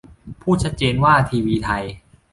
[0.41, 1.83] พูดชัดเจน ว่าทีวีไทย